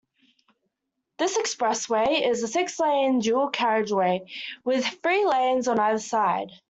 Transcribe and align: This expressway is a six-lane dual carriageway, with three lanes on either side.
This 1.19 1.37
expressway 1.37 2.27
is 2.27 2.41
a 2.41 2.47
six-lane 2.47 3.19
dual 3.19 3.49
carriageway, 3.49 4.25
with 4.65 4.83
three 5.03 5.27
lanes 5.27 5.67
on 5.67 5.77
either 5.79 5.99
side. 5.99 6.49